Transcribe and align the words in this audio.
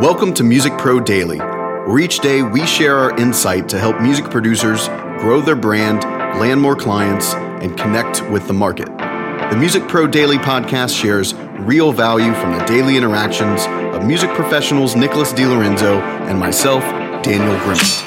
Welcome 0.00 0.32
to 0.36 0.44
Music 0.44 0.72
Pro 0.78 0.98
Daily, 0.98 1.36
where 1.36 1.98
each 1.98 2.20
day 2.20 2.40
we 2.40 2.64
share 2.64 2.96
our 2.96 3.14
insight 3.18 3.68
to 3.68 3.78
help 3.78 4.00
music 4.00 4.30
producers 4.30 4.88
grow 5.18 5.42
their 5.42 5.54
brand, 5.54 6.04
land 6.40 6.58
more 6.58 6.74
clients, 6.74 7.34
and 7.34 7.76
connect 7.76 8.26
with 8.30 8.46
the 8.46 8.54
market. 8.54 8.86
The 8.86 9.56
Music 9.58 9.86
Pro 9.88 10.06
Daily 10.06 10.38
podcast 10.38 10.98
shares 10.98 11.34
real 11.66 11.92
value 11.92 12.32
from 12.32 12.56
the 12.56 12.64
daily 12.64 12.96
interactions 12.96 13.66
of 13.94 14.06
music 14.06 14.30
professionals 14.30 14.96
Nicholas 14.96 15.34
DiLorenzo 15.34 16.00
and 16.30 16.40
myself, 16.40 16.82
Daniel 17.22 17.54
Grimmett. 17.58 18.06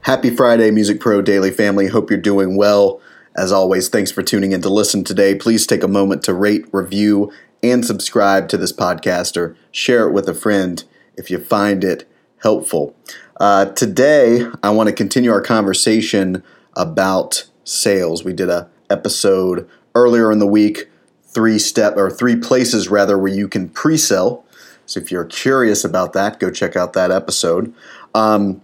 Happy 0.00 0.34
Friday, 0.34 0.70
Music 0.70 1.00
Pro 1.00 1.20
Daily 1.20 1.50
family. 1.50 1.88
Hope 1.88 2.08
you're 2.08 2.18
doing 2.18 2.56
well. 2.56 3.02
As 3.36 3.52
always, 3.52 3.90
thanks 3.90 4.10
for 4.10 4.22
tuning 4.22 4.52
in 4.52 4.62
to 4.62 4.70
listen 4.70 5.04
today. 5.04 5.34
Please 5.34 5.66
take 5.66 5.82
a 5.82 5.88
moment 5.88 6.22
to 6.22 6.32
rate, 6.32 6.64
review, 6.72 7.30
and 7.62 7.84
subscribe 7.84 8.48
to 8.48 8.56
this 8.56 8.72
podcast 8.72 9.36
or 9.36 9.56
share 9.70 10.08
it 10.08 10.12
with 10.12 10.28
a 10.28 10.34
friend 10.34 10.84
if 11.16 11.30
you 11.30 11.38
find 11.38 11.84
it 11.84 12.08
helpful. 12.42 12.94
Uh, 13.38 13.66
today, 13.66 14.46
I 14.62 14.70
want 14.70 14.88
to 14.88 14.94
continue 14.94 15.30
our 15.30 15.40
conversation 15.40 16.42
about 16.74 17.46
sales. 17.64 18.24
We 18.24 18.32
did 18.32 18.48
a 18.48 18.68
episode 18.88 19.68
earlier 19.94 20.32
in 20.32 20.38
the 20.38 20.46
week, 20.46 20.88
three 21.24 21.58
step 21.58 21.96
or 21.96 22.10
three 22.10 22.36
places 22.36 22.88
rather 22.88 23.18
where 23.18 23.32
you 23.32 23.48
can 23.48 23.68
pre-sell. 23.68 24.44
So 24.86 25.00
if 25.00 25.12
you're 25.12 25.24
curious 25.24 25.84
about 25.84 26.12
that, 26.14 26.40
go 26.40 26.50
check 26.50 26.76
out 26.76 26.94
that 26.94 27.10
episode. 27.10 27.72
Um, 28.14 28.60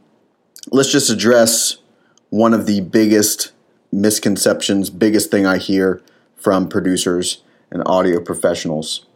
let's 0.73 0.91
just 0.91 1.11
address 1.11 1.77
one 2.31 2.53
of 2.53 2.67
the 2.67 2.81
biggest 2.81 3.53
misconceptions, 3.93 4.91
biggest 4.91 5.31
thing 5.31 5.47
I 5.47 5.59
hear 5.59 6.03
from 6.35 6.69
producers 6.69 7.43
and 7.71 7.83
audio 7.87 8.21
professionals. 8.21 9.07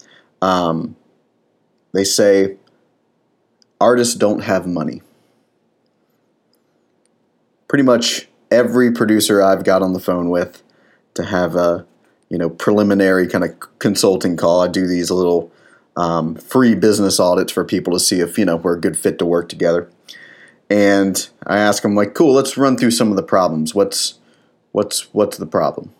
Um, 0.42 0.96
they 1.92 2.04
say 2.04 2.56
artists 3.80 4.14
don't 4.14 4.40
have 4.40 4.66
money. 4.66 5.02
Pretty 7.68 7.84
much 7.84 8.28
every 8.51 8.93
producer 8.93 9.43
I've 9.43 9.65
got 9.65 9.82
on 9.82 9.93
the 9.93 10.01
phone 10.01 10.28
with 10.28 10.62
to 11.15 11.24
have 11.24 11.56
a 11.56 11.87
you 12.28 12.38
know 12.38 12.51
preliminary 12.51 13.26
kind 13.26 13.45
of 13.45 13.78
consulting 13.78 14.37
call. 14.37 14.60
I 14.60 14.68
do 14.68 14.87
these 14.87 15.10
little 15.10 15.52
um, 15.96 16.34
free 16.37 16.74
business 16.74 17.21
audits 17.21 17.52
for 17.52 17.65
people 17.65 17.93
to 17.93 18.01
see 18.01 18.21
if 18.21 18.38
you 18.38 18.45
know 18.45 18.56
we're 18.56 18.76
a 18.76 18.80
good 18.80 18.98
fit 18.98 19.18
to 19.18 19.26
work 19.26 19.48
together. 19.48 19.90
And 20.68 21.28
I 21.46 21.59
ask 21.59 21.82
them 21.82 21.95
like, 21.95 22.15
"Cool, 22.15 22.32
let's 22.32 22.56
run 22.56 22.76
through 22.76 22.93
some 22.93 23.10
of 23.10 23.16
the 23.16 23.23
problems. 23.23 23.74
What's 23.74 24.18
what's 24.73 25.12
what's 25.12 25.37
the 25.37 25.46
problem?" 25.46 25.93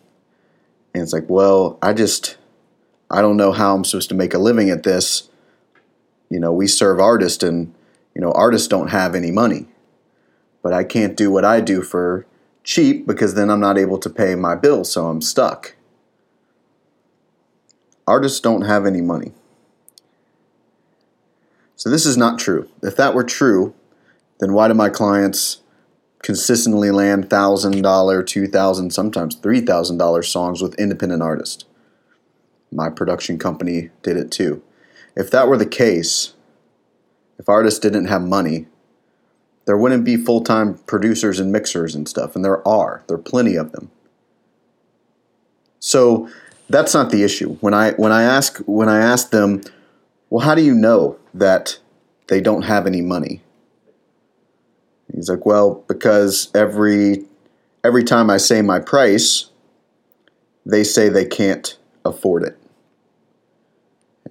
And 0.93 1.03
it's 1.03 1.13
like, 1.13 1.29
"Well, 1.29 1.77
I 1.81 1.93
just 1.93 2.37
I 3.11 3.21
don't 3.21 3.37
know 3.37 3.51
how 3.51 3.75
I'm 3.75 3.83
supposed 3.83 4.09
to 4.09 4.15
make 4.15 4.33
a 4.33 4.39
living 4.39 4.69
at 4.69 4.83
this. 4.83 5.29
You 6.29 6.39
know, 6.39 6.53
we 6.53 6.65
serve 6.65 6.99
artists 6.99 7.43
and, 7.43 7.73
you 8.15 8.21
know, 8.21 8.31
artists 8.31 8.69
don't 8.69 8.87
have 8.87 9.15
any 9.15 9.31
money. 9.31 9.67
But 10.63 10.71
I 10.71 10.85
can't 10.85 11.17
do 11.17 11.29
what 11.29 11.43
I 11.43 11.59
do 11.59 11.81
for 11.81 12.25
cheap 12.63 13.05
because 13.05 13.33
then 13.33 13.49
I'm 13.49 13.59
not 13.59 13.77
able 13.77 13.97
to 13.97 14.09
pay 14.09 14.35
my 14.35 14.55
bills, 14.55 14.91
so 14.91 15.07
I'm 15.07 15.21
stuck. 15.21 15.75
Artists 18.07 18.39
don't 18.39 18.61
have 18.61 18.85
any 18.85 19.01
money. 19.01 19.33
So 21.75 21.89
this 21.89 22.05
is 22.05 22.15
not 22.15 22.39
true. 22.39 22.69
If 22.81 22.95
that 22.95 23.13
were 23.13 23.23
true, 23.23 23.73
then 24.39 24.53
why 24.53 24.67
do 24.67 24.73
my 24.73 24.89
clients 24.89 25.61
consistently 26.21 26.91
land 26.91 27.27
$1,000, 27.27 28.27
2,000, 28.27 28.91
sometimes 28.91 29.35
$3,000 29.35 30.25
songs 30.25 30.61
with 30.61 30.79
independent 30.79 31.23
artists? 31.23 31.65
My 32.71 32.89
production 32.89 33.37
company 33.37 33.89
did 34.01 34.17
it 34.17 34.31
too. 34.31 34.63
If 35.15 35.29
that 35.31 35.47
were 35.47 35.57
the 35.57 35.65
case, 35.65 36.33
if 37.37 37.49
artists 37.49 37.79
didn't 37.79 38.05
have 38.05 38.21
money, 38.21 38.67
there 39.65 39.77
wouldn't 39.77 40.05
be 40.05 40.17
full 40.17 40.41
time 40.41 40.75
producers 40.85 41.39
and 41.39 41.51
mixers 41.51 41.95
and 41.95 42.07
stuff, 42.07 42.35
and 42.35 42.43
there 42.43 42.65
are. 42.67 43.03
There 43.07 43.17
are 43.17 43.21
plenty 43.21 43.55
of 43.55 43.71
them. 43.71 43.91
So 45.79 46.29
that's 46.69 46.93
not 46.93 47.09
the 47.09 47.23
issue. 47.23 47.55
When 47.55 47.73
I 47.73 47.91
when 47.91 48.11
I 48.11 48.23
ask 48.23 48.59
when 48.65 48.89
I 48.89 48.99
ask 48.99 49.31
them, 49.31 49.61
well, 50.29 50.45
how 50.45 50.55
do 50.55 50.61
you 50.61 50.73
know 50.73 51.17
that 51.33 51.79
they 52.27 52.41
don't 52.41 52.63
have 52.63 52.87
any 52.87 53.01
money? 53.01 53.41
He's 55.13 55.29
like, 55.29 55.45
well, 55.45 55.83
because 55.87 56.49
every 56.55 57.25
every 57.83 58.03
time 58.03 58.29
I 58.29 58.37
say 58.37 58.61
my 58.61 58.79
price, 58.79 59.49
they 60.65 60.83
say 60.83 61.09
they 61.09 61.25
can't 61.25 61.77
afford 62.05 62.43
it 62.43 62.60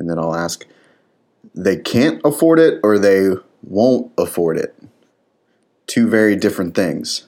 and 0.01 0.09
then 0.09 0.19
I'll 0.19 0.35
ask, 0.35 0.67
they 1.55 1.77
can't 1.77 2.21
afford 2.25 2.59
it 2.59 2.81
or 2.83 2.99
they 2.99 3.29
won't 3.63 4.11
afford 4.19 4.57
it. 4.57 4.75
Two 5.87 6.09
very 6.09 6.35
different 6.35 6.75
things. 6.75 7.27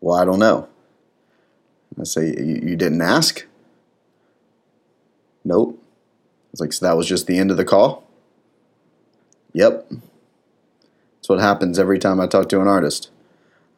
Well, 0.00 0.16
I 0.16 0.24
don't 0.24 0.38
know. 0.38 0.68
I 2.00 2.04
say, 2.04 2.28
you, 2.28 2.76
didn't 2.76 3.02
ask? 3.02 3.44
Nope. 5.44 5.82
It's 6.52 6.60
like, 6.60 6.72
so 6.72 6.86
that 6.86 6.96
was 6.96 7.06
just 7.06 7.26
the 7.26 7.38
end 7.38 7.50
of 7.50 7.58
the 7.58 7.64
call? 7.64 8.08
Yep. 9.52 9.86
That's 9.90 11.28
what 11.28 11.40
happens 11.40 11.78
every 11.78 11.98
time 11.98 12.20
I 12.20 12.26
talk 12.26 12.48
to 12.48 12.60
an 12.62 12.68
artist. 12.68 13.10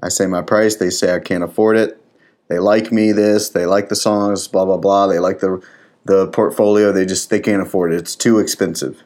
I 0.00 0.08
say 0.08 0.26
my 0.26 0.42
price, 0.42 0.76
they 0.76 0.90
say 0.90 1.14
I 1.14 1.18
can't 1.18 1.42
afford 1.42 1.76
it. 1.76 2.00
They 2.48 2.58
like 2.58 2.92
me 2.92 3.10
this, 3.10 3.48
they 3.48 3.66
like 3.66 3.88
the 3.88 3.96
songs, 3.96 4.46
blah 4.46 4.64
blah 4.64 4.76
blah. 4.76 5.06
They 5.06 5.18
like 5.18 5.40
the 5.40 5.62
the 6.04 6.28
portfolio. 6.28 6.92
They 6.92 7.06
just 7.06 7.30
they 7.30 7.40
can't 7.40 7.62
afford 7.62 7.92
it. 7.92 7.96
It's 7.96 8.16
too 8.16 8.38
expensive. 8.38 9.02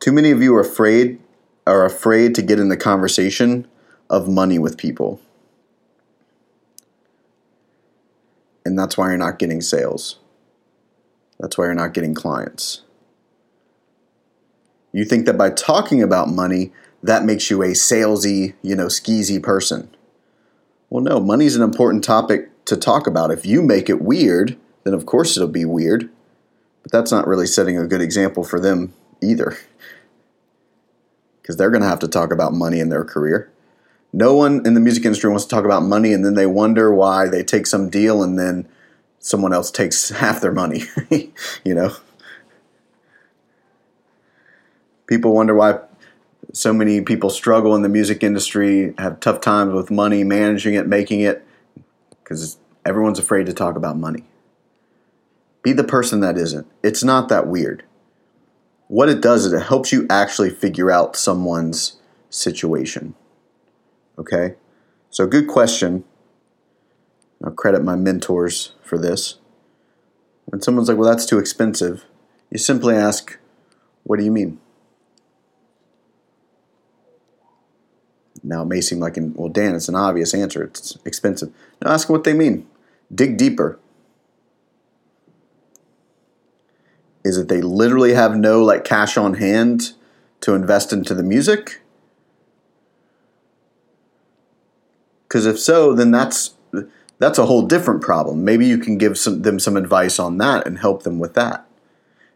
Too 0.00 0.12
many 0.12 0.30
of 0.30 0.42
you 0.42 0.54
are 0.54 0.60
afraid 0.60 1.20
are 1.66 1.84
afraid 1.84 2.34
to 2.34 2.42
get 2.42 2.58
in 2.58 2.70
the 2.70 2.76
conversation 2.76 3.66
of 4.08 4.28
money 4.28 4.58
with 4.58 4.78
people. 4.78 5.20
And 8.64 8.78
that's 8.78 8.96
why 8.96 9.08
you're 9.08 9.18
not 9.18 9.38
getting 9.38 9.60
sales. 9.60 10.18
That's 11.38 11.56
why 11.58 11.66
you're 11.66 11.74
not 11.74 11.94
getting 11.94 12.14
clients. 12.14 12.82
You 14.92 15.04
think 15.04 15.26
that 15.26 15.36
by 15.36 15.50
talking 15.50 16.02
about 16.02 16.28
money, 16.28 16.72
that 17.02 17.24
makes 17.24 17.50
you 17.50 17.62
a 17.62 17.68
salesy, 17.68 18.54
you 18.62 18.74
know, 18.74 18.86
skeezy 18.86 19.42
person. 19.42 19.94
Well, 20.90 21.04
no, 21.04 21.20
money's 21.20 21.54
an 21.54 21.62
important 21.62 22.02
topic 22.02 22.47
to 22.68 22.76
talk 22.76 23.06
about. 23.06 23.30
If 23.30 23.44
you 23.44 23.62
make 23.62 23.88
it 23.88 24.00
weird, 24.00 24.56
then 24.84 24.94
of 24.94 25.06
course 25.06 25.36
it'll 25.36 25.48
be 25.48 25.64
weird. 25.64 26.10
But 26.82 26.92
that's 26.92 27.12
not 27.12 27.26
really 27.26 27.46
setting 27.46 27.76
a 27.76 27.86
good 27.86 28.00
example 28.00 28.44
for 28.44 28.60
them 28.60 28.94
either. 29.22 29.56
Because 31.42 31.56
they're 31.56 31.70
going 31.70 31.80
to 31.80 31.88
have 31.88 32.00
to 32.00 32.08
talk 32.08 32.30
about 32.30 32.52
money 32.52 32.78
in 32.78 32.90
their 32.90 33.06
career. 33.06 33.50
No 34.12 34.34
one 34.34 34.66
in 34.66 34.74
the 34.74 34.80
music 34.80 35.06
industry 35.06 35.30
wants 35.30 35.46
to 35.46 35.48
talk 35.48 35.64
about 35.64 35.82
money 35.82 36.12
and 36.12 36.22
then 36.22 36.34
they 36.34 36.44
wonder 36.44 36.92
why 36.92 37.26
they 37.26 37.42
take 37.42 37.66
some 37.66 37.88
deal 37.88 38.22
and 38.22 38.38
then 38.38 38.68
someone 39.18 39.54
else 39.54 39.70
takes 39.70 40.10
half 40.20 40.42
their 40.42 40.52
money. 40.52 40.82
you 41.64 41.74
know? 41.74 41.96
People 45.06 45.32
wonder 45.32 45.54
why 45.54 45.80
so 46.52 46.74
many 46.74 47.00
people 47.00 47.30
struggle 47.30 47.74
in 47.74 47.80
the 47.80 47.88
music 47.88 48.22
industry, 48.22 48.92
have 48.98 49.18
tough 49.20 49.40
times 49.40 49.72
with 49.72 49.90
money, 49.90 50.24
managing 50.24 50.74
it, 50.74 50.86
making 50.86 51.20
it, 51.20 51.47
because 52.28 52.58
everyone's 52.84 53.18
afraid 53.18 53.46
to 53.46 53.54
talk 53.54 53.74
about 53.74 53.96
money. 53.96 54.24
Be 55.62 55.72
the 55.72 55.82
person 55.82 56.20
that 56.20 56.36
isn't. 56.36 56.66
It's 56.82 57.02
not 57.02 57.30
that 57.30 57.46
weird. 57.46 57.84
What 58.88 59.08
it 59.08 59.22
does 59.22 59.46
is 59.46 59.54
it 59.54 59.62
helps 59.62 59.92
you 59.92 60.06
actually 60.10 60.50
figure 60.50 60.90
out 60.90 61.16
someone's 61.16 61.96
situation. 62.28 63.14
Okay? 64.18 64.56
So, 65.08 65.26
good 65.26 65.48
question. 65.48 66.04
I'll 67.42 67.50
credit 67.50 67.82
my 67.82 67.96
mentors 67.96 68.74
for 68.82 68.98
this. 68.98 69.38
When 70.44 70.60
someone's 70.60 70.88
like, 70.88 70.98
well, 70.98 71.08
that's 71.08 71.26
too 71.26 71.38
expensive, 71.38 72.04
you 72.50 72.58
simply 72.58 72.94
ask, 72.94 73.38
what 74.04 74.18
do 74.18 74.24
you 74.24 74.30
mean? 74.30 74.60
Now, 78.42 78.62
it 78.62 78.66
may 78.66 78.80
seem 78.80 78.98
like, 79.00 79.16
an, 79.16 79.34
well, 79.34 79.48
Dan, 79.48 79.74
it's 79.74 79.88
an 79.88 79.94
obvious 79.94 80.34
answer. 80.34 80.62
It's 80.62 80.96
expensive. 81.04 81.52
Now, 81.82 81.92
ask 81.92 82.08
what 82.08 82.24
they 82.24 82.34
mean. 82.34 82.66
Dig 83.14 83.36
deeper. 83.36 83.78
Is 87.24 87.36
it 87.36 87.48
they 87.48 87.60
literally 87.60 88.14
have 88.14 88.36
no 88.36 88.62
like 88.62 88.84
cash 88.84 89.16
on 89.16 89.34
hand 89.34 89.92
to 90.40 90.54
invest 90.54 90.92
into 90.92 91.14
the 91.14 91.22
music? 91.22 91.82
Because 95.26 95.44
if 95.44 95.58
so, 95.58 95.92
then 95.92 96.10
that's 96.10 96.54
that's 97.18 97.38
a 97.38 97.46
whole 97.46 97.66
different 97.66 98.00
problem. 98.00 98.44
Maybe 98.44 98.66
you 98.66 98.78
can 98.78 98.96
give 98.96 99.18
some, 99.18 99.42
them 99.42 99.58
some 99.58 99.76
advice 99.76 100.18
on 100.18 100.38
that 100.38 100.66
and 100.66 100.78
help 100.78 101.02
them 101.02 101.18
with 101.18 101.34
that. 101.34 101.66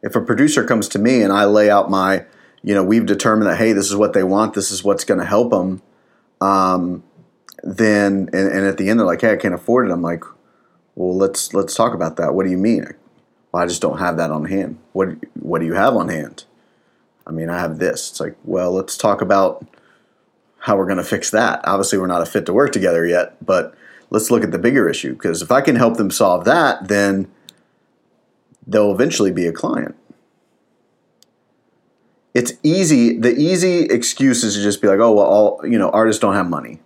If 0.02 0.16
a 0.16 0.20
producer 0.20 0.64
comes 0.64 0.88
to 0.88 0.98
me 0.98 1.22
and 1.22 1.32
I 1.32 1.44
lay 1.44 1.70
out 1.70 1.88
my, 1.88 2.24
you 2.62 2.74
know, 2.74 2.82
we've 2.82 3.06
determined 3.06 3.48
that 3.48 3.58
hey, 3.58 3.72
this 3.72 3.88
is 3.88 3.96
what 3.96 4.12
they 4.12 4.24
want, 4.24 4.54
this 4.54 4.70
is 4.70 4.82
what's 4.82 5.04
going 5.04 5.20
to 5.20 5.26
help 5.26 5.50
them 5.50 5.80
um, 6.42 7.04
then 7.62 8.28
and, 8.32 8.48
and, 8.48 8.66
at 8.66 8.76
the 8.76 8.88
end 8.88 8.98
they're 8.98 9.06
like, 9.06 9.20
"Hey, 9.20 9.32
I 9.32 9.36
can't 9.36 9.54
afford 9.54 9.88
it." 9.88 9.92
I'm 9.92 10.02
like, 10.02 10.24
"Well, 10.94 11.16
let's 11.16 11.54
let's 11.54 11.74
talk 11.74 11.94
about 11.94 12.16
that. 12.16 12.34
What 12.34 12.44
do 12.44 12.50
you 12.50 12.58
mean? 12.58 12.86
Well, 13.52 13.62
I 13.62 13.66
just 13.66 13.82
don't 13.82 13.98
have 13.98 14.16
that 14.16 14.30
on 14.30 14.46
hand. 14.46 14.78
What 14.92 15.10
what 15.34 15.60
do 15.60 15.66
you 15.66 15.74
have 15.74 15.94
on 15.94 16.08
hand? 16.08 16.44
I 17.26 17.30
mean, 17.30 17.48
I 17.48 17.58
have 17.58 17.78
this. 17.78 18.10
It's 18.10 18.20
like, 18.20 18.36
well, 18.44 18.72
let's 18.72 18.96
talk 18.96 19.20
about 19.20 19.64
how 20.58 20.76
we're 20.76 20.86
going 20.86 20.98
to 20.98 21.04
fix 21.04 21.30
that. 21.30 21.60
Obviously, 21.64 21.98
we're 21.98 22.06
not 22.08 22.22
a 22.22 22.26
fit 22.26 22.46
to 22.46 22.52
work 22.52 22.72
together 22.72 23.06
yet, 23.06 23.44
but 23.44 23.74
let's 24.10 24.30
look 24.30 24.42
at 24.42 24.50
the 24.50 24.58
bigger 24.58 24.88
issue 24.88 25.12
because 25.12 25.40
if 25.40 25.52
I 25.52 25.60
can 25.60 25.76
help 25.76 25.96
them 25.96 26.10
solve 26.10 26.44
that, 26.46 26.88
then 26.88 27.30
they'll 28.66 28.92
eventually 28.92 29.30
be 29.30 29.46
a 29.46 29.52
client. 29.52 29.94
It's 32.34 32.52
easy. 32.62 33.18
The 33.18 33.34
easy 33.36 33.84
excuse 33.84 34.42
is 34.42 34.56
to 34.56 34.62
just 34.62 34.80
be 34.80 34.88
like, 34.88 35.00
"Oh, 35.00 35.12
well, 35.12 35.26
all 35.26 35.60
you 35.64 35.78
know, 35.78 35.90
artists 35.90 36.20
don't 36.20 36.34
have 36.34 36.48
money." 36.48 36.80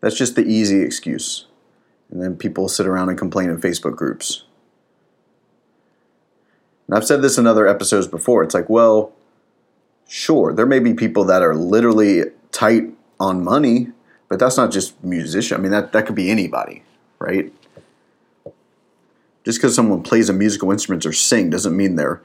That's 0.00 0.16
just 0.16 0.36
the 0.36 0.44
easy 0.44 0.82
excuse. 0.82 1.46
And 2.10 2.22
then 2.22 2.36
people 2.36 2.68
sit 2.68 2.86
around 2.86 3.08
and 3.08 3.18
complain 3.18 3.48
in 3.48 3.58
Facebook 3.58 3.96
groups. 3.96 4.44
And 6.86 6.96
I've 6.96 7.06
said 7.06 7.22
this 7.22 7.38
in 7.38 7.46
other 7.46 7.66
episodes 7.66 8.06
before. 8.06 8.42
It's 8.42 8.54
like, 8.54 8.68
well, 8.68 9.12
sure, 10.06 10.52
there 10.52 10.66
may 10.66 10.78
be 10.78 10.92
people 10.92 11.24
that 11.24 11.42
are 11.42 11.54
literally 11.54 12.24
tight 12.52 12.92
on 13.18 13.42
money, 13.42 13.88
but 14.28 14.38
that's 14.38 14.56
not 14.56 14.70
just 14.70 15.02
musician. 15.02 15.58
I 15.58 15.60
mean, 15.60 15.72
that, 15.72 15.92
that 15.92 16.04
could 16.04 16.14
be 16.14 16.30
anybody, 16.30 16.82
right? 17.18 17.50
Just 19.44 19.58
because 19.58 19.74
someone 19.74 20.02
plays 20.02 20.28
a 20.28 20.32
musical 20.32 20.72
instrument 20.72 21.04
or 21.04 21.12
sing 21.12 21.50
doesn't 21.50 21.76
mean 21.76 21.96
they're 21.96 22.22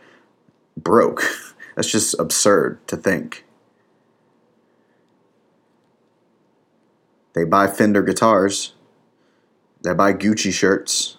broke. 0.78 1.24
That's 1.76 1.92
just 1.92 2.18
absurd 2.18 2.86
to 2.88 2.98
think. 2.98 3.46
They 7.34 7.44
buy 7.44 7.68
Fender 7.68 8.02
guitars. 8.02 8.74
They 9.82 9.94
buy 9.94 10.14
Gucci 10.14 10.52
shirts. 10.52 11.18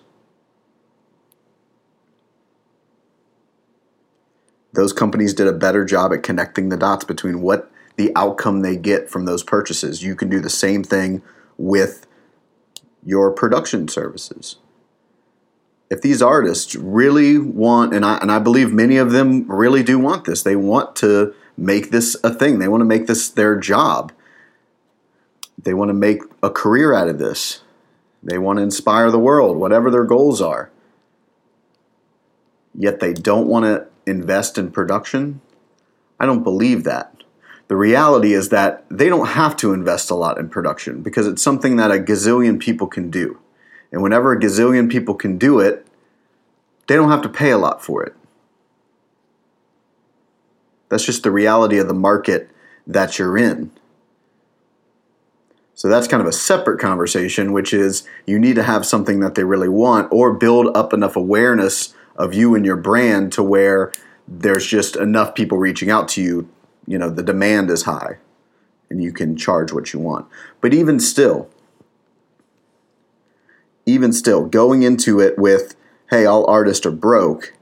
Those 4.73 4.93
companies 4.93 5.35
did 5.35 5.47
a 5.47 5.52
better 5.52 5.85
job 5.85 6.12
at 6.12 6.23
connecting 6.23 6.69
the 6.69 6.76
dots 6.76 7.05
between 7.05 7.41
what 7.43 7.70
the 7.97 8.12
outcome 8.14 8.61
they 8.61 8.76
get 8.76 9.11
from 9.11 9.25
those 9.25 9.43
purchases. 9.43 10.02
You 10.02 10.14
can 10.14 10.29
do 10.29 10.41
the 10.41 10.50
same 10.50 10.85
thing 10.85 11.23
with 11.58 12.06
your 13.05 13.31
production 13.31 13.88
services. 13.88 14.56
If 15.90 16.02
these 16.02 16.22
artists 16.22 16.76
really 16.76 17.37
want, 17.37 17.92
and 17.92 18.04
I, 18.04 18.19
and 18.19 18.31
I 18.31 18.38
believe 18.38 18.72
many 18.72 18.96
of 18.96 19.10
them 19.10 19.50
really 19.50 19.82
do 19.82 19.98
want 19.98 20.25
this, 20.25 20.42
they 20.42 20.56
want 20.56 20.94
to 20.96 21.34
make 21.56 21.90
this 21.90 22.16
a 22.22 22.32
thing, 22.32 22.60
they 22.60 22.69
want 22.69 22.81
to 22.81 22.87
make 22.87 23.06
this 23.06 23.28
their 23.28 23.58
job 23.58 24.12
they 25.64 25.75
want 25.75 25.88
to 25.90 25.94
make 25.94 26.22
a 26.42 26.50
career 26.50 26.94
out 26.94 27.08
of 27.08 27.19
this. 27.19 27.62
They 28.22 28.38
want 28.38 28.58
to 28.58 28.62
inspire 28.62 29.10
the 29.10 29.19
world, 29.19 29.56
whatever 29.56 29.90
their 29.90 30.04
goals 30.04 30.40
are. 30.40 30.70
Yet 32.75 33.00
they 33.00 33.12
don't 33.12 33.46
want 33.46 33.64
to 33.64 33.87
invest 34.10 34.58
in 34.58 34.70
production. 34.70 35.40
I 36.19 36.26
don't 36.26 36.42
believe 36.44 36.84
that. 36.84 37.14
The 37.69 37.76
reality 37.76 38.32
is 38.32 38.48
that 38.48 38.84
they 38.90 39.08
don't 39.08 39.28
have 39.28 39.56
to 39.58 39.72
invest 39.72 40.10
a 40.10 40.14
lot 40.14 40.38
in 40.38 40.48
production 40.48 41.02
because 41.02 41.26
it's 41.26 41.42
something 41.42 41.76
that 41.76 41.90
a 41.90 41.94
gazillion 41.94 42.58
people 42.58 42.87
can 42.87 43.10
do. 43.10 43.38
And 43.92 44.02
whenever 44.02 44.32
a 44.32 44.40
gazillion 44.40 44.90
people 44.90 45.14
can 45.14 45.38
do 45.38 45.58
it, 45.58 45.87
they 46.87 46.96
don't 46.96 47.10
have 47.10 47.22
to 47.22 47.28
pay 47.28 47.50
a 47.50 47.58
lot 47.58 47.84
for 47.84 48.02
it. 48.02 48.14
That's 50.88 51.04
just 51.04 51.22
the 51.22 51.31
reality 51.31 51.78
of 51.78 51.88
the 51.88 51.94
market 51.94 52.50
that 52.87 53.19
you're 53.19 53.38
in. 53.38 53.70
So 55.75 55.88
that's 55.88 56.08
kind 56.08 56.20
of 56.20 56.26
a 56.26 56.32
separate 56.32 56.78
conversation, 56.78 57.52
which 57.52 57.72
is 57.72 58.06
you 58.26 58.38
need 58.38 58.56
to 58.56 58.62
have 58.62 58.84
something 58.84 59.20
that 59.20 59.34
they 59.34 59.44
really 59.44 59.69
want 59.69 60.12
or 60.12 60.34
build 60.34 60.76
up 60.76 60.92
enough 60.92 61.16
awareness 61.16 61.94
of 62.16 62.34
you 62.34 62.54
and 62.54 62.66
your 62.66 62.76
brand 62.76 63.32
to 63.32 63.42
where 63.42 63.90
there's 64.28 64.66
just 64.66 64.94
enough 64.94 65.34
people 65.34 65.56
reaching 65.56 65.90
out 65.90 66.06
to 66.08 66.22
you. 66.22 66.48
You 66.87 66.98
know, 66.98 67.08
the 67.08 67.22
demand 67.22 67.70
is 67.70 67.84
high 67.84 68.19
and 68.90 69.02
you 69.02 69.12
can 69.12 69.37
charge 69.37 69.72
what 69.72 69.92
you 69.92 70.00
want. 70.00 70.26
But 70.60 70.75
even 70.75 71.00
still, 71.00 71.48
even 73.90 74.12
still, 74.12 74.46
going 74.46 74.82
into 74.82 75.20
it 75.20 75.38
with, 75.38 75.76
hey, 76.10 76.25
all 76.25 76.48
artists 76.48 76.87
are 76.87 76.90
broke, 76.90 77.54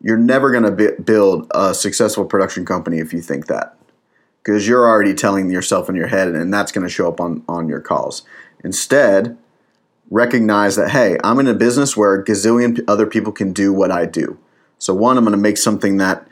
you're 0.00 0.16
never 0.16 0.50
going 0.50 0.64
to 0.64 1.02
build 1.02 1.50
a 1.54 1.74
successful 1.74 2.24
production 2.24 2.64
company 2.64 2.98
if 2.98 3.12
you 3.12 3.20
think 3.20 3.46
that 3.46 3.76
because 4.42 4.66
you're 4.66 4.88
already 4.88 5.12
telling 5.12 5.50
yourself 5.50 5.88
in 5.88 5.94
your 5.94 6.06
head, 6.06 6.28
and 6.28 6.54
that's 6.54 6.72
going 6.72 6.86
to 6.86 6.92
show 6.92 7.08
up 7.08 7.20
on, 7.20 7.42
on 7.48 7.68
your 7.68 7.80
calls. 7.80 8.22
Instead, 8.64 9.36
recognize 10.10 10.76
that, 10.76 10.90
hey, 10.90 11.18
I'm 11.22 11.38
in 11.38 11.46
a 11.48 11.54
business 11.54 11.96
where 11.96 12.14
a 12.14 12.24
gazillion 12.24 12.82
other 12.88 13.06
people 13.06 13.32
can 13.32 13.52
do 13.52 13.72
what 13.72 13.90
I 13.90 14.06
do. 14.06 14.38
So, 14.78 14.94
one, 14.94 15.18
I'm 15.18 15.24
going 15.24 15.32
to 15.32 15.38
make 15.38 15.58
something 15.58 15.98
that 15.98 16.26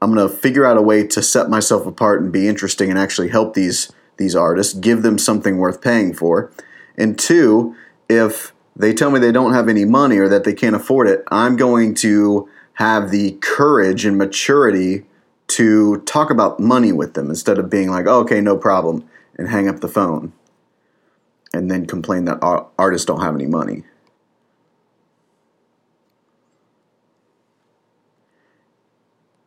I'm 0.00 0.14
going 0.14 0.26
to 0.26 0.34
figure 0.34 0.64
out 0.64 0.76
a 0.76 0.82
way 0.82 1.06
to 1.08 1.22
set 1.22 1.50
myself 1.50 1.84
apart 1.84 2.22
and 2.22 2.32
be 2.32 2.48
interesting 2.48 2.88
and 2.88 2.98
actually 2.98 3.28
help 3.28 3.54
these 3.54 3.92
these 4.16 4.34
artists, 4.34 4.74
give 4.74 5.02
them 5.02 5.16
something 5.16 5.58
worth 5.58 5.80
paying 5.80 6.12
for. 6.12 6.50
And 6.96 7.18
two, 7.18 7.76
if 8.08 8.52
they 8.76 8.92
tell 8.92 9.10
me 9.10 9.18
they 9.18 9.32
don't 9.32 9.54
have 9.54 9.68
any 9.68 9.84
money 9.84 10.18
or 10.18 10.28
that 10.28 10.44
they 10.44 10.54
can't 10.54 10.76
afford 10.76 11.08
it, 11.08 11.24
I'm 11.28 11.56
going 11.56 11.94
to 11.96 12.48
have 12.74 13.10
the 13.10 13.32
courage 13.40 14.04
and 14.04 14.16
maturity 14.16 15.04
to 15.48 15.98
talk 16.02 16.30
about 16.30 16.60
money 16.60 16.92
with 16.92 17.14
them 17.14 17.28
instead 17.28 17.58
of 17.58 17.68
being 17.68 17.90
like, 17.90 18.06
oh, 18.06 18.20
okay, 18.20 18.40
no 18.40 18.56
problem, 18.56 19.08
and 19.36 19.48
hang 19.48 19.68
up 19.68 19.80
the 19.80 19.88
phone 19.88 20.32
and 21.52 21.70
then 21.70 21.86
complain 21.86 22.24
that 22.26 22.38
artists 22.78 23.06
don't 23.06 23.22
have 23.22 23.34
any 23.34 23.46
money. 23.46 23.82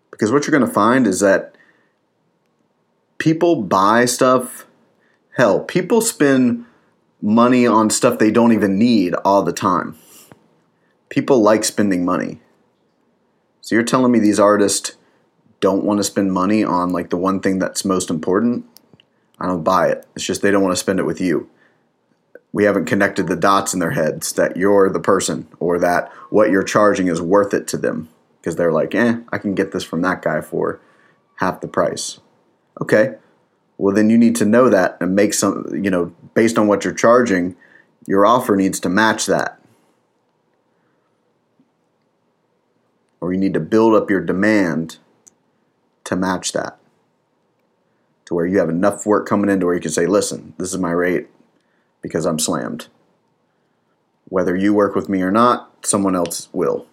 Because 0.09 0.31
what 0.31 0.45
you're 0.45 0.51
going 0.51 0.67
to 0.67 0.73
find 0.73 1.07
is 1.07 1.19
that 1.19 1.55
people 3.17 3.61
buy 3.61 4.05
stuff. 4.05 4.65
Hell, 5.37 5.61
people 5.61 6.01
spend 6.01 6.65
money 7.21 7.67
on 7.67 7.89
stuff 7.89 8.17
they 8.17 8.31
don't 8.31 8.51
even 8.51 8.79
need 8.79 9.13
all 9.25 9.43
the 9.43 9.53
time. 9.53 9.97
People 11.09 11.41
like 11.41 11.63
spending 11.63 12.03
money. 12.03 12.41
So 13.61 13.75
you're 13.75 13.83
telling 13.83 14.11
me 14.11 14.19
these 14.19 14.39
artists 14.39 14.95
don't 15.59 15.83
want 15.83 15.99
to 15.99 16.03
spend 16.03 16.33
money 16.33 16.63
on 16.63 16.89
like 16.89 17.09
the 17.09 17.17
one 17.17 17.39
thing 17.39 17.59
that's 17.59 17.85
most 17.85 18.09
important, 18.09 18.65
I 19.39 19.47
don't 19.47 19.63
buy 19.63 19.89
it. 19.89 20.05
It's 20.15 20.25
just 20.25 20.41
they 20.41 20.51
don't 20.51 20.63
want 20.63 20.73
to 20.73 20.79
spend 20.79 20.99
it 20.99 21.05
with 21.05 21.21
you. 21.21 21.49
We 22.51 22.65
haven't 22.65 22.85
connected 22.85 23.27
the 23.27 23.35
dots 23.35 23.73
in 23.73 23.79
their 23.79 23.91
heads 23.91 24.33
that 24.33 24.57
you're 24.57 24.89
the 24.89 24.99
person 24.99 25.47
or 25.59 25.79
that 25.79 26.11
what 26.29 26.49
you're 26.49 26.63
charging 26.63 27.07
is 27.07 27.21
worth 27.21 27.53
it 27.53 27.67
to 27.69 27.77
them 27.77 28.09
because 28.39 28.55
they're 28.55 28.73
like, 28.73 28.93
eh, 28.93 29.17
I 29.31 29.37
can 29.37 29.55
get 29.55 29.71
this 29.71 29.83
from 29.83 30.01
that 30.01 30.21
guy 30.21 30.41
for 30.41 30.81
half 31.35 31.61
the 31.61 31.67
price. 31.67 32.19
Okay. 32.81 33.15
Well, 33.81 33.95
then 33.95 34.11
you 34.11 34.17
need 34.19 34.35
to 34.35 34.45
know 34.45 34.69
that 34.69 34.95
and 35.01 35.15
make 35.15 35.33
some, 35.33 35.65
you 35.73 35.89
know, 35.89 36.13
based 36.35 36.59
on 36.59 36.67
what 36.67 36.85
you're 36.85 36.93
charging, 36.93 37.55
your 38.05 38.27
offer 38.27 38.55
needs 38.55 38.79
to 38.81 38.89
match 38.89 39.25
that. 39.25 39.59
Or 43.19 43.33
you 43.33 43.39
need 43.39 43.55
to 43.55 43.59
build 43.59 43.95
up 43.95 44.07
your 44.11 44.21
demand 44.23 44.99
to 46.03 46.15
match 46.15 46.51
that. 46.51 46.77
To 48.25 48.35
where 48.35 48.45
you 48.45 48.59
have 48.59 48.69
enough 48.69 49.07
work 49.07 49.27
coming 49.27 49.49
in 49.49 49.59
to 49.61 49.65
where 49.65 49.73
you 49.73 49.81
can 49.81 49.89
say, 49.89 50.05
listen, 50.05 50.53
this 50.59 50.71
is 50.71 50.77
my 50.77 50.91
rate 50.91 51.29
because 52.03 52.27
I'm 52.27 52.37
slammed. 52.37 52.87
Whether 54.25 54.55
you 54.55 54.75
work 54.75 54.93
with 54.93 55.09
me 55.09 55.23
or 55.23 55.31
not, 55.31 55.87
someone 55.87 56.15
else 56.15 56.49
will. 56.53 56.85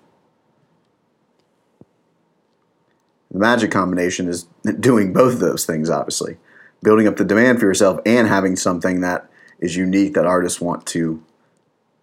The 3.30 3.40
magic 3.40 3.70
combination 3.70 4.26
is 4.26 4.46
doing 4.80 5.12
both 5.12 5.34
of 5.34 5.40
those 5.40 5.66
things, 5.66 5.90
obviously. 5.90 6.38
Building 6.82 7.08
up 7.08 7.16
the 7.16 7.24
demand 7.24 7.60
for 7.60 7.66
yourself 7.66 8.00
and 8.06 8.28
having 8.28 8.56
something 8.56 9.00
that 9.00 9.28
is 9.58 9.76
unique 9.76 10.14
that 10.14 10.26
artists 10.26 10.60
want 10.60 10.86
to 10.88 11.22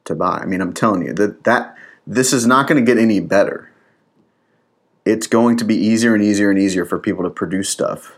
to 0.03 0.13
buy. 0.13 0.39
I 0.41 0.45
mean, 0.45 0.61
I'm 0.61 0.73
telling 0.73 1.03
you 1.03 1.13
that 1.13 1.43
that 1.45 1.75
this 2.05 2.33
is 2.33 2.45
not 2.45 2.67
going 2.67 2.83
to 2.83 2.85
get 2.85 3.01
any 3.01 3.19
better 3.19 3.71
it's 5.05 5.27
going 5.27 5.55
to 5.57 5.63
be 5.63 5.75
easier 5.75 6.15
and 6.15 6.23
easier 6.23 6.49
and 6.49 6.59
easier 6.59 6.83
for 6.83 6.97
people 6.97 7.23
to 7.23 7.29
produce 7.29 7.69
stuff. 7.69 8.15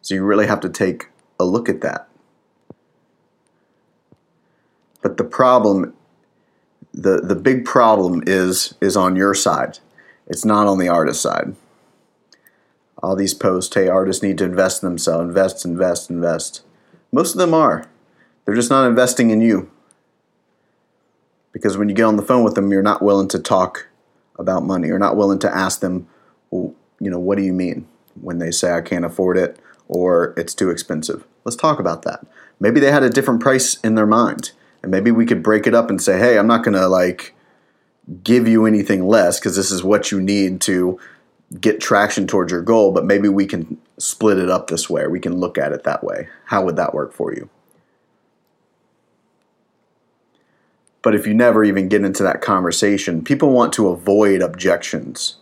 So 0.00 0.14
you 0.14 0.24
really 0.24 0.46
have 0.46 0.60
to 0.60 0.68
take 0.68 1.10
a 1.38 1.44
look 1.44 1.68
at 1.68 1.82
that. 1.82 2.08
But 5.02 5.18
the 5.18 5.24
problem 5.24 5.94
the 6.94 7.20
the 7.20 7.34
big 7.34 7.64
problem 7.64 8.22
is 8.26 8.74
is 8.80 8.96
on 8.96 9.14
your 9.16 9.34
side. 9.34 9.78
It's 10.26 10.44
not 10.44 10.66
on 10.66 10.78
the 10.78 10.88
artist 10.88 11.20
side. 11.20 11.54
All 13.02 13.16
these 13.16 13.34
posts, 13.34 13.74
hey, 13.74 13.88
artists 13.88 14.22
need 14.22 14.38
to 14.38 14.44
invest 14.44 14.82
in 14.82 14.88
themselves, 14.88 15.28
invest, 15.28 15.64
invest, 15.64 16.10
invest. 16.10 16.62
Most 17.10 17.32
of 17.32 17.38
them 17.38 17.52
are. 17.52 17.88
They're 18.44 18.54
just 18.54 18.70
not 18.70 18.86
investing 18.86 19.30
in 19.30 19.40
you. 19.40 19.70
Because 21.52 21.76
when 21.76 21.88
you 21.88 21.94
get 21.94 22.04
on 22.04 22.16
the 22.16 22.22
phone 22.22 22.44
with 22.44 22.54
them, 22.54 22.70
you're 22.70 22.82
not 22.82 23.02
willing 23.02 23.28
to 23.28 23.38
talk 23.38 23.88
about 24.38 24.64
money 24.64 24.88
You're 24.88 24.98
not 24.98 25.16
willing 25.16 25.38
to 25.40 25.54
ask 25.54 25.80
them, 25.80 26.08
well, 26.50 26.74
you 26.98 27.10
know, 27.10 27.18
what 27.18 27.36
do 27.36 27.44
you 27.44 27.52
mean 27.52 27.86
when 28.20 28.38
they 28.38 28.50
say 28.50 28.72
I 28.72 28.80
can't 28.80 29.04
afford 29.04 29.36
it 29.36 29.58
or 29.88 30.34
it's 30.36 30.54
too 30.54 30.70
expensive? 30.70 31.24
Let's 31.44 31.56
talk 31.56 31.78
about 31.78 32.02
that. 32.02 32.24
Maybe 32.60 32.80
they 32.80 32.90
had 32.90 33.02
a 33.02 33.10
different 33.10 33.40
price 33.40 33.78
in 33.80 33.94
their 33.94 34.06
mind. 34.06 34.52
And 34.82 34.90
maybe 34.90 35.10
we 35.10 35.26
could 35.26 35.42
break 35.42 35.66
it 35.66 35.74
up 35.74 35.90
and 35.90 36.00
say, 36.00 36.18
hey, 36.18 36.38
I'm 36.38 36.46
not 36.46 36.64
going 36.64 36.74
to 36.74 36.88
like 36.88 37.34
give 38.24 38.48
you 38.48 38.66
anything 38.66 39.06
less 39.06 39.38
because 39.38 39.56
this 39.56 39.70
is 39.70 39.84
what 39.84 40.10
you 40.10 40.20
need 40.20 40.60
to 40.62 40.98
get 41.60 41.80
traction 41.80 42.26
towards 42.26 42.52
your 42.52 42.62
goal, 42.62 42.92
but 42.92 43.04
maybe 43.04 43.28
we 43.28 43.46
can 43.46 43.78
split 43.98 44.38
it 44.38 44.48
up 44.48 44.68
this 44.68 44.88
way. 44.88 45.02
Or 45.02 45.10
we 45.10 45.20
can 45.20 45.36
look 45.36 45.58
at 45.58 45.72
it 45.72 45.84
that 45.84 46.02
way. 46.02 46.28
How 46.46 46.64
would 46.64 46.76
that 46.76 46.94
work 46.94 47.12
for 47.12 47.32
you? 47.32 47.48
But 51.02 51.14
if 51.16 51.26
you 51.26 51.34
never 51.34 51.64
even 51.64 51.88
get 51.88 52.04
into 52.04 52.22
that 52.22 52.40
conversation, 52.40 53.24
people 53.24 53.50
want 53.50 53.72
to 53.74 53.88
avoid 53.88 54.40
objections 54.40 55.36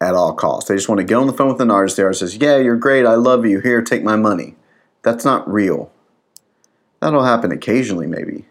at 0.00 0.14
all 0.14 0.34
costs. 0.34 0.68
They 0.68 0.76
just 0.76 0.88
want 0.88 0.98
to 0.98 1.04
get 1.04 1.16
on 1.16 1.26
the 1.26 1.32
phone 1.32 1.48
with 1.48 1.60
an 1.60 1.70
artist 1.70 1.96
there 1.96 2.12
says, 2.12 2.36
Yeah, 2.36 2.58
you're 2.58 2.76
great, 2.76 3.06
I 3.06 3.14
love 3.14 3.46
you, 3.46 3.60
here, 3.60 3.82
take 3.82 4.02
my 4.02 4.16
money. 4.16 4.56
That's 5.02 5.24
not 5.24 5.50
real. 5.50 5.90
That'll 7.00 7.24
happen 7.24 7.52
occasionally, 7.52 8.06
maybe. 8.06 8.44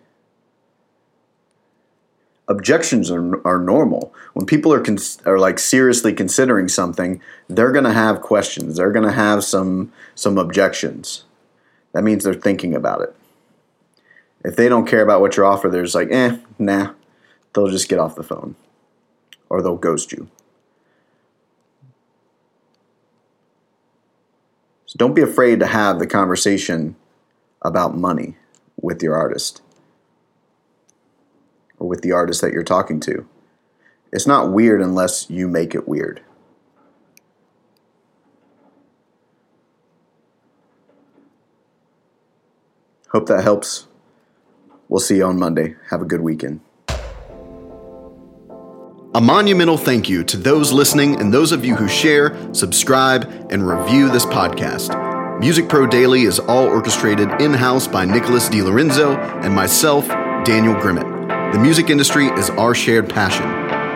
Objections 2.49 3.11
are, 3.11 3.47
are 3.47 3.59
normal. 3.59 4.11
When 4.33 4.47
people 4.47 4.73
are, 4.73 4.81
cons- 4.81 5.21
are 5.25 5.37
like 5.37 5.59
seriously 5.59 6.13
considering 6.13 6.67
something, 6.67 7.21
they're 7.47 7.71
going 7.71 7.85
to 7.85 7.93
have 7.93 8.21
questions. 8.21 8.77
They're 8.77 8.91
going 8.91 9.05
to 9.05 9.13
have 9.13 9.43
some 9.43 9.93
some 10.15 10.39
objections. 10.39 11.25
That 11.93 12.03
means 12.03 12.23
they're 12.23 12.33
thinking 12.33 12.73
about 12.73 13.01
it. 13.01 13.15
If 14.43 14.55
they 14.55 14.67
don't 14.67 14.87
care 14.87 15.03
about 15.03 15.21
what 15.21 15.37
you 15.37 15.45
offer, 15.45 15.69
they're 15.69 15.83
just 15.83 15.95
like, 15.95 16.11
eh, 16.11 16.37
nah. 16.57 16.93
They'll 17.53 17.67
just 17.67 17.89
get 17.89 17.99
off 17.99 18.15
the 18.15 18.23
phone. 18.23 18.55
Or 19.49 19.61
they'll 19.61 19.75
ghost 19.75 20.11
you. 20.11 20.29
So 24.85 24.95
don't 24.97 25.13
be 25.13 25.21
afraid 25.21 25.59
to 25.59 25.67
have 25.67 25.99
the 25.99 26.07
conversation 26.07 26.95
about 27.61 27.95
money 27.95 28.37
with 28.81 29.03
your 29.03 29.15
artist 29.15 29.61
or 31.79 31.87
with 31.87 32.01
the 32.01 32.11
artist 32.11 32.41
that 32.41 32.53
you're 32.53 32.63
talking 32.63 32.99
to. 33.01 33.27
It's 34.11 34.27
not 34.27 34.51
weird 34.51 34.81
unless 34.81 35.29
you 35.29 35.47
make 35.47 35.73
it 35.73 35.87
weird. 35.87 36.21
Hope 43.11 43.27
that 43.27 43.43
helps. 43.43 43.87
We'll 44.87 44.99
see 44.99 45.17
you 45.17 45.25
on 45.25 45.39
Monday. 45.39 45.75
Have 45.89 46.01
a 46.01 46.05
good 46.05 46.21
weekend. 46.21 46.61
A 49.15 49.21
monumental 49.21 49.77
thank 49.77 50.07
you 50.07 50.23
to 50.25 50.37
those 50.37 50.71
listening 50.71 51.19
and 51.19 51.33
those 51.33 51.51
of 51.51 51.65
you 51.65 51.75
who 51.75 51.87
share, 51.87 52.37
subscribe, 52.53 53.47
and 53.49 53.67
review 53.67 54.09
this 54.09 54.25
podcast. 54.25 55.39
Music 55.39 55.67
Pro 55.67 55.87
Daily 55.87 56.23
is 56.23 56.39
all 56.39 56.67
orchestrated 56.67 57.41
in 57.41 57.53
house 57.53 57.87
by 57.87 58.05
Nicholas 58.05 58.49
DiLorenzo 58.49 59.17
and 59.43 59.55
myself, 59.55 60.07
Daniel 60.45 60.75
Grimmett. 60.75 61.18
The 61.51 61.57
music 61.57 61.89
industry 61.89 62.27
is 62.27 62.51
our 62.51 62.75
shared 62.75 63.09
passion. 63.09 63.43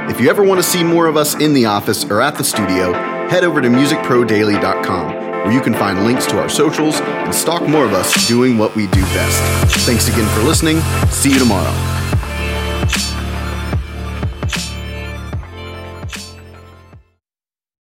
If 0.09 0.19
you 0.19 0.27
ever 0.27 0.43
want 0.43 0.59
to 0.59 0.67
see 0.67 0.83
more 0.83 1.05
of 1.05 1.15
us 1.15 1.35
in 1.35 1.53
the 1.53 1.67
office 1.67 2.03
or 2.03 2.19
at 2.19 2.35
the 2.35 2.43
studio, 2.43 2.93
head 3.29 3.43
over 3.43 3.61
to 3.61 3.67
musicprodaily.com 3.67 5.13
where 5.13 5.51
you 5.51 5.61
can 5.61 5.73
find 5.75 6.03
links 6.03 6.25
to 6.25 6.39
our 6.39 6.49
socials 6.49 6.99
and 7.01 7.35
stalk 7.35 7.61
more 7.67 7.85
of 7.85 7.93
us 7.93 8.27
doing 8.27 8.57
what 8.57 8.75
we 8.75 8.87
do 8.87 9.01
best. 9.01 9.75
Thanks 9.85 10.07
again 10.07 10.27
for 10.35 10.41
listening. 10.47 10.79
See 11.11 11.31
you 11.31 11.37
tomorrow. 11.37 11.71